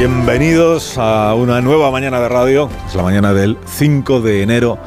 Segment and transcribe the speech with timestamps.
[0.00, 2.70] Bienvenidos a una nueva mañana de radio.
[2.88, 4.78] Es la mañana del 5 de enero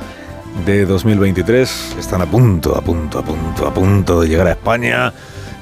[0.66, 1.98] de 2023.
[1.99, 5.13] Están a punto, a punto, a punto, a punto de llegar a España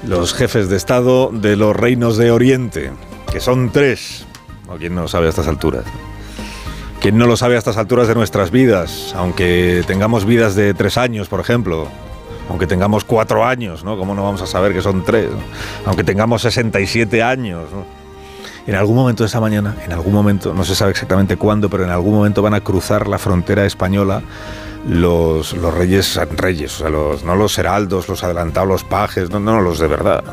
[0.08, 2.92] los jefes de Estado de los reinos de Oriente,
[3.30, 4.26] que son tres.
[4.70, 5.84] ¿O quién no lo sabe a estas alturas?
[7.02, 9.14] ¿Quién no lo sabe a estas alturas de nuestras vidas?
[9.18, 11.90] Aunque tengamos vidas de tres años, por ejemplo.
[12.48, 13.98] Aunque tengamos cuatro años, ¿no?
[13.98, 15.28] ¿Cómo no vamos a saber que son tres?
[15.86, 18.01] Aunque tengamos 67 años, ¿no?
[18.68, 21.84] En algún momento de esa mañana, en algún momento, no se sabe exactamente cuándo, pero
[21.84, 24.22] en algún momento van a cruzar la frontera española
[24.88, 29.80] los, reyes, reyes, o sea, no los heraldos, los adelantados, los pajes, no, no, los
[29.80, 30.24] de verdad.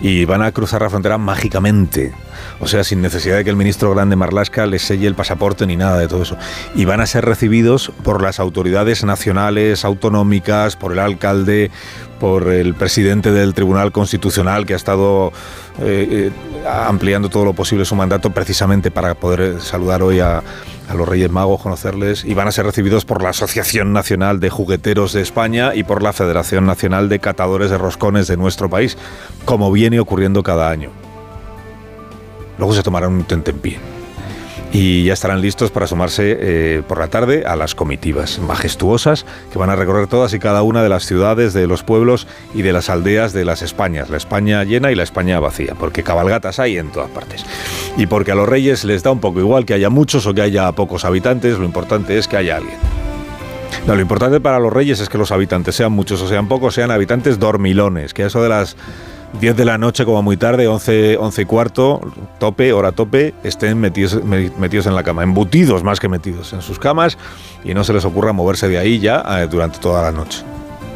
[0.00, 2.12] Y van a cruzar la frontera mágicamente.
[2.58, 5.76] O sea, sin necesidad de que el ministro grande Marlasca les selle el pasaporte ni
[5.76, 6.36] nada de todo eso.
[6.74, 11.70] Y van a ser recibidos por las autoridades nacionales, autonómicas, por el alcalde,
[12.18, 15.32] por el presidente del Tribunal Constitucional que ha estado
[15.80, 20.42] eh, eh, ampliando todo lo posible su mandato precisamente para poder saludar hoy a,
[20.88, 24.50] a los Reyes Magos, conocerles, y van a ser recibidos por la Asociación Nacional de
[24.50, 28.98] Jugueteros de España y por la Federación Nacional de Catadores de Roscones de nuestro país,
[29.44, 30.90] como viene ocurriendo cada año.
[32.58, 33.99] Luego se tomarán un tentempié
[34.72, 39.58] y ya estarán listos para sumarse eh, por la tarde a las comitivas majestuosas que
[39.58, 42.72] van a recorrer todas y cada una de las ciudades, de los pueblos y de
[42.72, 46.78] las aldeas de las Españas, la España llena y la España vacía, porque cabalgatas hay
[46.78, 47.44] en todas partes.
[47.96, 50.42] Y porque a los reyes les da un poco igual que haya muchos o que
[50.42, 52.78] haya pocos habitantes, lo importante es que haya alguien.
[53.86, 56.74] No, lo importante para los reyes es que los habitantes, sean muchos o sean pocos,
[56.74, 58.76] sean habitantes dormilones, que eso de las
[59.38, 62.00] 10 de la noche como muy tarde, 11, 11 y cuarto,
[62.38, 66.78] tope, hora tope, estén metidos, metidos en la cama, embutidos más que metidos en sus
[66.78, 67.16] camas
[67.64, 70.42] y no se les ocurra moverse de ahí ya eh, durante toda la noche.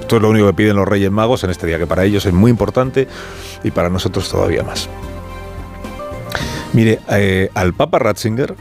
[0.01, 2.27] Esto es lo único que piden los Reyes Magos en este día, que para ellos
[2.27, 3.09] es muy importante
[3.63, 4.89] y para nosotros todavía más.
[6.73, 8.55] Mire, eh, al Papa Ratzinger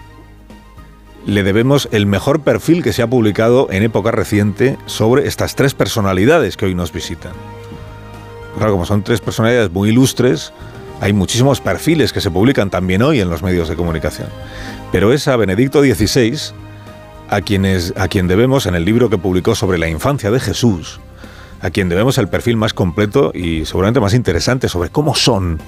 [1.26, 5.74] le debemos el mejor perfil que se ha publicado en época reciente sobre estas tres
[5.74, 7.34] personalidades que hoy nos visitan.
[8.58, 10.54] Claro, como son tres personalidades muy ilustres,
[11.02, 14.30] hay muchísimos perfiles que se publican también hoy en los medios de comunicación.
[14.92, 16.54] Pero es a Benedicto XVI
[17.30, 21.00] a, quienes, a quien debemos, en el libro que publicó sobre la infancia de Jesús,
[21.62, 25.60] a quien debemos el perfil más completo y seguramente más interesante sobre cómo son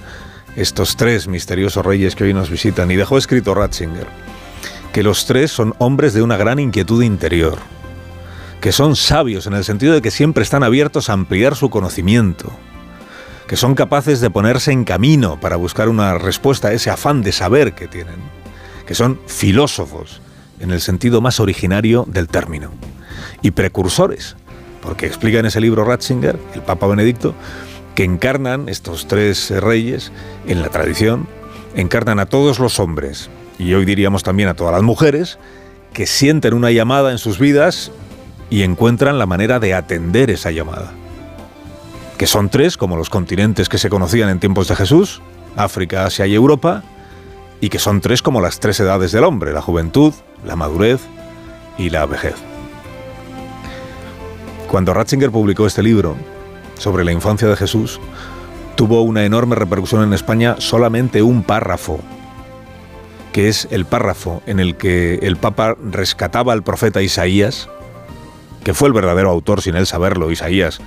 [0.55, 2.91] estos tres misteriosos reyes que hoy nos visitan.
[2.91, 4.07] Y dejó escrito Ratzinger
[4.95, 7.57] que los tres son hombres de una gran inquietud interior,
[8.61, 12.49] que son sabios en el sentido de que siempre están abiertos a ampliar su conocimiento,
[13.47, 17.31] que son capaces de ponerse en camino para buscar una respuesta a ese afán de
[17.31, 18.15] saber que tienen,
[18.87, 20.21] que son filósofos
[20.59, 22.71] en el sentido más originario del término,
[23.41, 24.35] y precursores,
[24.81, 27.35] porque explica en ese libro Ratzinger, el Papa Benedicto,
[27.93, 30.11] que encarnan estos tres reyes
[30.47, 31.27] en la tradición,
[31.75, 33.29] encarnan a todos los hombres,
[33.59, 35.37] y hoy diríamos también a todas las mujeres,
[35.93, 37.91] que sienten una llamada en sus vidas
[38.49, 40.91] y encuentran la manera de atender esa llamada.
[42.17, 45.21] Que son tres, como los continentes que se conocían en tiempos de Jesús,
[45.55, 46.83] África, Asia y Europa,
[47.61, 50.13] y que son tres como las tres edades del hombre, la juventud,
[50.45, 51.01] la madurez
[51.77, 52.35] y la vejez.
[54.69, 56.15] Cuando Ratzinger publicó este libro
[56.77, 57.99] sobre la infancia de Jesús,
[58.75, 61.99] tuvo una enorme repercusión en España solamente un párrafo,
[63.31, 67.69] que es el párrafo en el que el Papa rescataba al profeta Isaías,
[68.63, 70.81] que fue el verdadero autor, sin él saberlo, Isaías,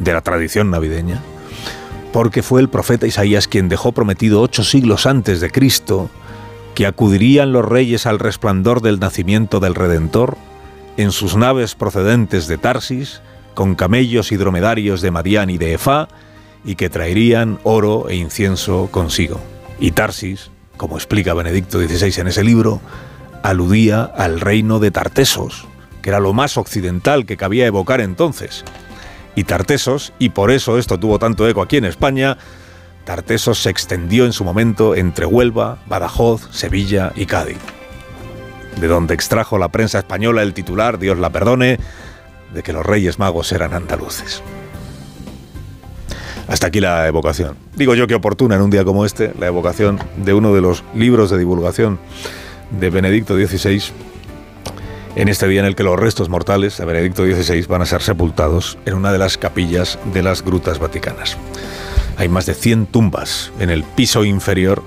[0.00, 1.22] de la tradición navideña,
[2.12, 6.10] porque fue el profeta Isaías quien dejó prometido ocho siglos antes de Cristo
[6.74, 10.36] que acudirían los reyes al resplandor del nacimiento del Redentor
[10.96, 13.20] en sus naves procedentes de Tarsis,
[13.54, 16.08] con camellos y dromedarios de Madián y de Efá,
[16.64, 19.40] y que traerían oro e incienso consigo.
[19.78, 22.80] Y Tarsis, como explica Benedicto XVI en ese libro,
[23.42, 25.66] aludía al reino de Tartesos,
[26.02, 28.64] que era lo más occidental que cabía evocar entonces.
[29.34, 32.36] Y Tartesos, y por eso esto tuvo tanto eco aquí en España,
[33.04, 37.58] Tartesos se extendió en su momento entre Huelva, Badajoz, Sevilla y Cádiz,
[38.80, 41.78] de donde extrajo la prensa española el titular, Dios la perdone,
[42.52, 44.42] de que los Reyes Magos eran andaluces.
[46.48, 47.56] Hasta aquí la evocación.
[47.76, 50.82] Digo yo que oportuna en un día como este, la evocación de uno de los
[50.94, 52.00] libros de divulgación
[52.72, 53.82] de Benedicto XVI,
[55.16, 58.02] en este día en el que los restos mortales de Benedicto XVI van a ser
[58.02, 61.36] sepultados en una de las capillas de las grutas vaticanas.
[62.16, 64.82] Hay más de 100 tumbas en el piso inferior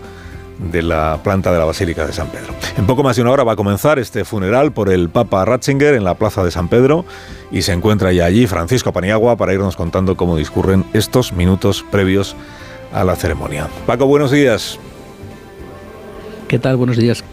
[0.72, 2.54] de la planta de la Basílica de San Pedro.
[2.78, 5.96] En poco más de una hora va a comenzar este funeral por el Papa Ratzinger
[5.96, 7.06] en la Plaza de San Pedro
[7.52, 12.36] y se encuentra ya allí Francisco Paniagua para irnos contando cómo discurren estos minutos previos
[12.94, 13.68] a la ceremonia.
[13.86, 14.80] Paco, buenos días.
[16.48, 16.78] ¿Qué tal?
[16.78, 17.24] Buenos días.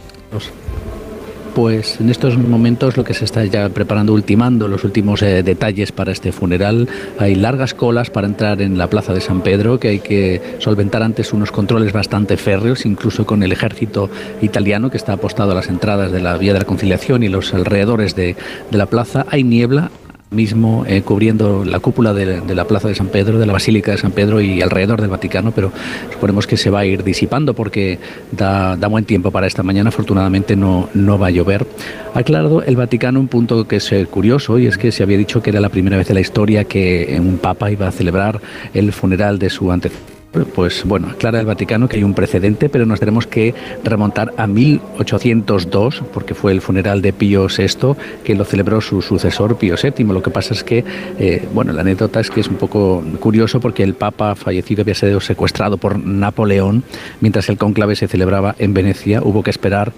[1.55, 5.93] Pues en estos momentos lo que se está ya preparando, ultimando los últimos eh, detalles
[5.93, 6.89] para este funeral.
[7.19, 11.03] Hay largas colas para entrar en la plaza de San Pedro, que hay que solventar
[11.03, 14.09] antes unos controles bastante férreos, incluso con el ejército
[14.41, 17.53] italiano que está apostado a las entradas de la Vía de la Conciliación y los
[17.53, 18.37] alrededores de,
[18.71, 19.27] de la plaza.
[19.29, 19.91] Hay niebla,
[20.31, 23.99] mismo eh, cubriendo la cúpula de, la Plaza de San Pedro, de la Basílica de
[23.99, 25.73] San Pedro y alrededor del Vaticano, pero
[26.13, 27.99] suponemos que se va a ir disipando porque
[28.31, 31.67] da, buen tiempo para esta mañana, afortunadamente no, no va a llover.
[32.15, 35.19] Ha aclarado el Vaticano un punto que es eh, curioso y es que se había
[35.19, 38.41] dicho que era la primera vez en la historia que un papa iba a celebrar
[38.75, 40.20] el funeral de su antecesor
[40.55, 44.47] pues bueno, aclara el Vaticano que hay un precedente, pero nos tenemos que remontar a
[44.47, 50.05] 1802, porque fue el funeral de Pío VI, que lo celebró su sucesor Pío VII.
[50.07, 50.85] Lo que pasa es que,
[51.19, 54.95] eh, bueno, la anécdota es que es un poco curioso porque el Papa fallecido había
[54.95, 56.85] sido secuestrado por Napoleón
[57.21, 59.23] mientras el conclave se celebraba en Venecia.
[59.23, 59.93] Hubo que esperar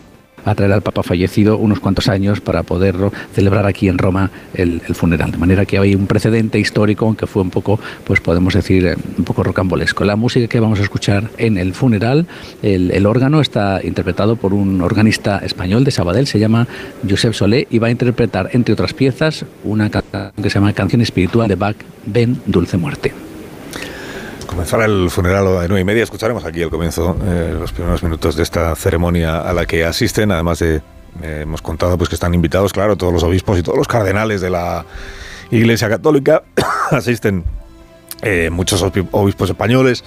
[0.44, 4.80] a traer al Papa fallecido unos cuantos años para poderlo celebrar aquí en Roma el,
[4.94, 5.32] funeral.
[5.32, 8.96] De manera que hay un precedente histórico, aunque fue un poco, pues podemos decir, eh,
[9.18, 10.04] un poco rocambolesco.
[10.04, 12.26] La música que vamos a escuchar en el funeral,
[12.62, 16.68] el, órgano está interpretado por un organista español de Sabadell, se llama
[17.08, 21.00] Josep Solé, y va a interpretar, entre otras piezas, una canción que se llama Canción
[21.02, 23.31] Espiritual de Bach, Ven, Dulce Muerte
[24.52, 26.02] comenzará el funeral a nueve y media.
[26.02, 30.30] Escucharemos aquí el comienzo, eh, los primeros minutos de esta ceremonia a la que asisten,
[30.30, 30.76] además de,
[31.22, 34.42] eh, hemos contado pues que están invitados, claro, todos los obispos y todos los cardenales
[34.42, 34.84] de la
[35.50, 36.42] Iglesia Católica,
[36.90, 37.44] asisten
[38.20, 40.04] eh, muchos obispos españoles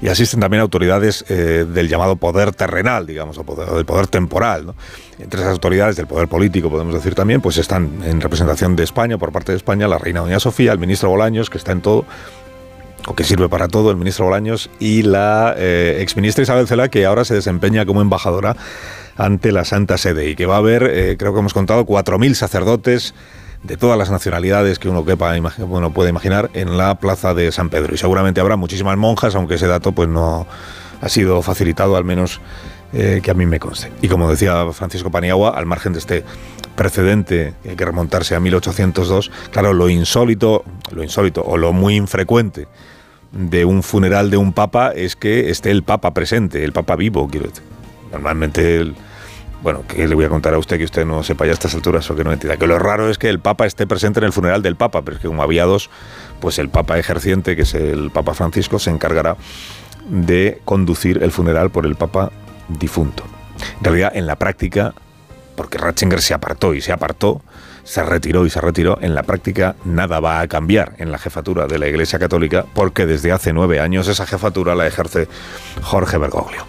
[0.00, 4.72] y asisten también autoridades del llamado poder terrenal, digamos, o del poder temporal.
[5.18, 9.18] Entre esas autoridades del poder político, podemos decir también, pues están en representación de España,
[9.18, 12.06] por parte de España, la reina Doña Sofía, el ministro Bolaños, que está en todo,
[13.06, 17.06] o que sirve para todo, el ministro Bolaños, y la eh, exministra Isabel Cela, que
[17.06, 18.56] ahora se desempeña como embajadora
[19.16, 22.34] ante la Santa Sede y que va a haber, eh, creo que hemos contado, 4.000
[22.34, 23.14] sacerdotes
[23.62, 27.68] de todas las nacionalidades que uno quepa, bueno, puede imaginar en la plaza de San
[27.68, 27.94] Pedro.
[27.94, 30.46] Y seguramente habrá muchísimas monjas, aunque ese dato pues no
[31.00, 32.40] ha sido facilitado, al menos
[32.92, 33.92] eh, que a mí me conste.
[34.02, 36.24] Y como decía Francisco Paniagua, al margen de este
[36.74, 42.68] precedente, que remontarse a 1802, claro, lo insólito, lo insólito o lo muy infrecuente
[43.32, 47.28] de un funeral de un papa es que esté el papa presente, el papa vivo,
[47.28, 47.48] quiero.
[48.10, 48.92] Normalmente,
[49.62, 51.74] bueno, ¿qué le voy a contar a usted que usted no sepa ya a estas
[51.74, 52.56] alturas o que no entienda?
[52.56, 55.16] Que lo raro es que el papa esté presente en el funeral del papa, pero
[55.16, 55.90] es que como había dos,
[56.40, 59.36] pues el papa ejerciente, que es el papa Francisco, se encargará
[60.08, 62.32] de conducir el funeral por el papa
[62.78, 63.24] difunto.
[63.78, 64.94] En realidad, en la práctica,
[65.56, 67.42] porque Ratzinger se apartó y se apartó,
[67.84, 71.66] se retiró y se retiró, en la práctica nada va a cambiar en la jefatura
[71.66, 75.28] de la Iglesia Católica porque desde hace nueve años esa jefatura la ejerce
[75.82, 76.64] Jorge Bergoglio.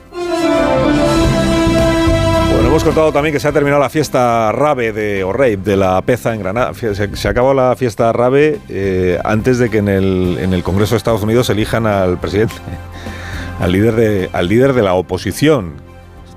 [2.51, 6.01] Bueno, hemos contado también que se ha terminado la fiesta Rabe de o de la
[6.01, 6.73] Peza en Granada.
[6.73, 10.97] Se, acabó la fiesta Rabe eh, antes de que en el, en el Congreso de
[10.97, 12.55] Estados Unidos elijan al presidente,
[13.59, 15.90] al líder de, al líder de la oposición.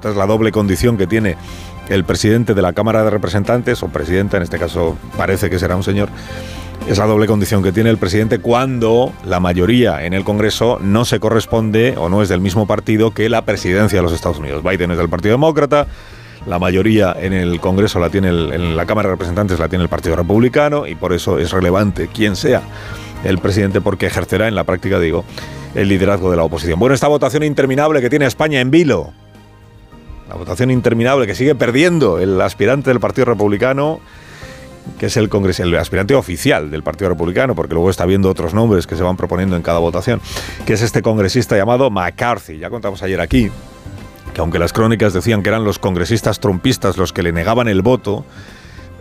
[0.05, 1.35] Esta es la doble condición que tiene
[1.89, 5.77] el presidente de la Cámara de Representantes, o presidenta, en este caso parece que será
[5.77, 6.11] un señor,
[6.87, 11.07] es la doble condición que tiene el presidente cuando la mayoría en el Congreso no
[11.07, 14.63] se corresponde o no es del mismo partido que la presidencia de los Estados Unidos.
[14.63, 15.87] Biden es del Partido Demócrata,
[16.47, 19.89] la mayoría en el Congreso la tiene, en la Cámara de Representantes la tiene el
[19.89, 22.61] Partido Republicano y por eso es relevante quién sea
[23.25, 25.25] el presidente porque ejercerá en la práctica, digo,
[25.75, 26.79] el liderazgo de la oposición.
[26.79, 29.15] Bueno, esta votación interminable que tiene España en vilo
[30.35, 34.01] la votación interminable que sigue perdiendo el aspirante del Partido Republicano,
[34.99, 38.53] que es el, congres el aspirante oficial del Partido Republicano, porque luego está viendo otros
[38.53, 40.21] nombres que se van proponiendo en cada votación,
[40.67, 42.59] que es este congresista llamado McCarthy.
[42.59, 43.49] Ya contamos ayer aquí
[44.35, 47.83] que aunque las crónicas decían que eran los congresistas trumpistas los que le negaban el
[47.83, 48.25] voto,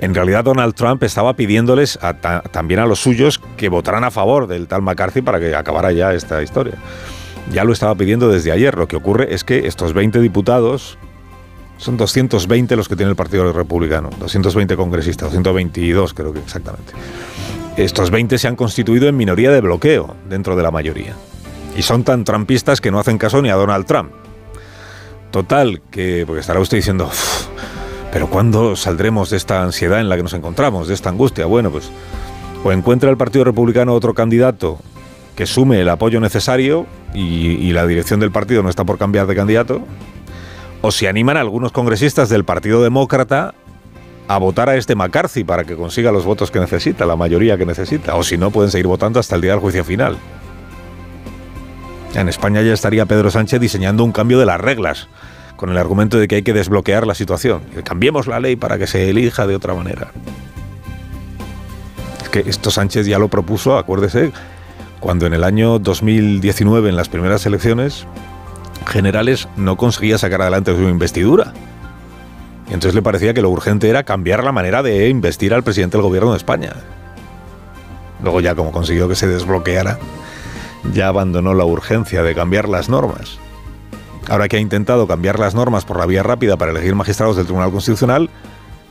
[0.01, 1.97] en realidad Donald Trump estaba pidiéndoles
[2.51, 6.13] también a los suyos que votaran a favor del tal McCarthy para que acabara ya
[6.13, 6.75] esta historia.
[7.51, 8.77] Ya lo estaba pidiendo desde ayer.
[8.77, 10.97] Lo que ocurre es que estos 20 diputados,
[11.77, 16.93] son 220 los que tiene el Partido Republicano, 220 congresistas, 222 creo que exactamente.
[17.77, 21.15] Estos 20 se han constituido en minoría de bloqueo dentro de la mayoría.
[21.75, 24.11] Y son tan trampistas que no hacen caso ni a Donald Trump.
[25.31, 27.09] Total, que porque estará usted diciendo,
[28.11, 31.47] pero ¿cuándo saldremos de esta ansiedad en la que nos encontramos, de esta angustia?
[31.47, 31.89] Bueno, pues
[32.63, 34.79] o encuentra el Partido Republicano otro candidato
[35.35, 39.35] que sume el apoyo necesario y, la dirección del partido no está por cambiar de
[39.35, 39.81] candidato,
[40.85, 43.55] o se animan algunos congresistas del Partido Demócrata
[44.27, 47.65] a votar a este McCarthy para que consiga los votos que necesita, la mayoría que
[47.65, 50.17] necesita, o si no pueden seguir votando hasta el día del juicio final.
[52.15, 55.07] En España ya estaría Pedro Sánchez diseñando un cambio de las reglas,
[55.55, 57.61] con el argumento de que hay que desbloquear la situación.
[57.85, 60.11] Cambiemos la ley para que se elija de otra manera.
[62.23, 64.33] Es que esto Sánchez ya lo propuso, acuérdese,
[64.99, 68.05] cuando en el año 2019, en las primeras elecciones
[68.85, 71.53] generales, no conseguía sacar adelante su investidura.
[72.69, 75.97] Y entonces le parecía que lo urgente era cambiar la manera de investir al presidente
[75.97, 76.73] del gobierno de España.
[78.21, 79.99] Luego ya como consiguió que se desbloqueara,
[80.93, 83.37] ya abandonó la urgencia de cambiar las normas.
[84.29, 87.45] Ahora que ha intentado cambiar las normas por la vía rápida para elegir magistrados del
[87.45, 88.29] Tribunal Constitucional,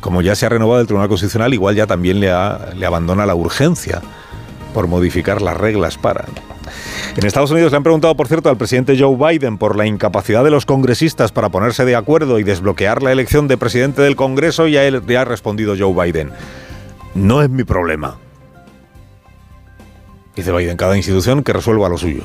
[0.00, 2.30] como ya se ha renovado el Tribunal Constitucional, igual ya también le,
[2.76, 4.02] le abandona la urgencia
[4.74, 6.26] por modificar las reglas para.
[7.16, 10.44] En Estados Unidos le han preguntado, por cierto, al presidente Joe Biden por la incapacidad
[10.44, 14.66] de los congresistas para ponerse de acuerdo y desbloquear la elección de presidente del Congreso
[14.66, 16.30] y a él le ha respondido Joe Biden.
[17.14, 18.16] No es mi problema.
[20.34, 22.24] Dice Biden, cada institución que resuelva lo suyo.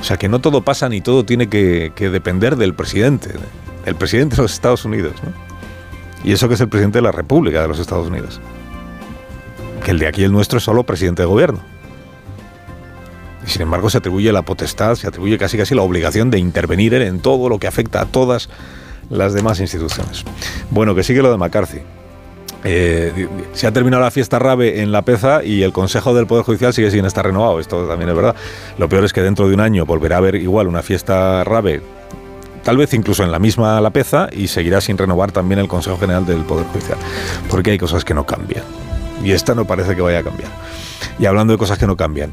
[0.00, 3.30] O sea que no todo pasa ni todo tiene que, depender del presidente,
[3.86, 5.12] el presidente de los Estados Unidos.
[6.24, 8.40] Y eso que es el presidente de la República de los Estados Unidos.
[9.84, 11.60] Que el de aquí, el nuestro, es solo presidente de gobierno.
[13.46, 16.94] Y sin embargo se atribuye la potestad, se atribuye casi casi la obligación de intervenir
[16.94, 18.48] en todo lo que afecta a todas
[19.10, 20.24] las demás instituciones.
[20.70, 21.80] Bueno, que sigue lo de McCarthy.
[22.64, 26.44] Eh, se ha terminado la fiesta rave en La Peza y el Consejo del Poder
[26.44, 27.58] Judicial sigue sin estar renovado.
[27.58, 28.36] Esto también es verdad.
[28.78, 31.82] Lo peor es que dentro de un año volverá a haber igual una fiesta rave,
[32.62, 35.98] tal vez incluso en la misma La Peza, y seguirá sin renovar también el Consejo
[35.98, 36.98] General del Poder Judicial.
[37.50, 38.64] Porque hay cosas que no cambian.
[39.24, 40.50] Y esta no parece que vaya a cambiar.
[41.18, 42.32] Y hablando de cosas que no cambian,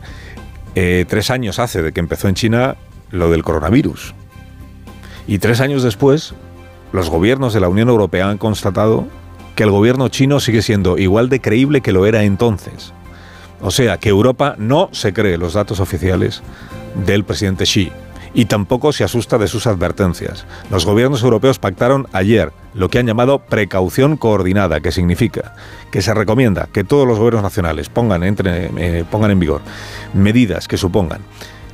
[0.76, 2.76] eh, tres años hace de que empezó en China
[3.12, 4.14] lo del coronavirus.
[5.28, 6.34] Y tres años después,
[6.92, 9.08] los gobiernos de la Unión Europea han constatado
[9.56, 12.94] que el gobierno chino sigue siendo igual de creíble que lo era entonces.
[13.62, 16.42] O sea, que Europa no se cree los datos oficiales
[17.06, 17.92] del presidente Xi
[18.34, 20.46] y tampoco se asusta de sus advertencias.
[20.70, 25.56] Los gobiernos europeos pactaron ayer lo que han llamado precaución coordinada, que significa
[25.92, 29.62] que se recomienda que todos los gobiernos nacionales pongan, entre, eh, pongan en vigor
[30.14, 31.22] medidas que supongan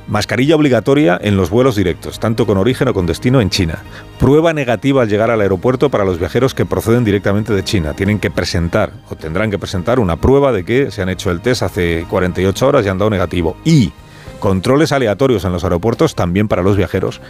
[0.08, 3.82] Mascarilla obligatoria en los vuelos directos, tanto con origen o con destino en China.
[4.20, 7.92] Prueba negativa al llegar al aeropuerto para los viajeros que proceden directamente de China.
[7.92, 11.40] Tienen que presentar o tendrán que presentar una prueba de que se han hecho el
[11.40, 13.56] test hace 48 horas y han dado negativo.
[13.64, 13.92] Y
[14.40, 17.20] controles aleatorios en los aeropuertos también para los viajeros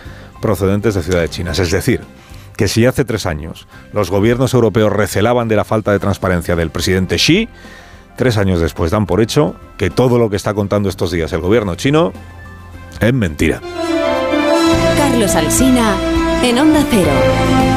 [0.40, 1.58] procedentes de ciudades chinas.
[1.58, 2.00] Es decir,
[2.56, 6.70] que si hace tres años los gobiernos europeos recelaban de la falta de transparencia del
[6.70, 7.48] presidente Xi,
[8.16, 11.40] tres años después dan por hecho que todo lo que está contando estos días el
[11.40, 12.12] gobierno chino
[13.00, 13.60] es mentira.
[14.96, 15.94] Carlos Alsina
[16.42, 17.75] en Onda Cero.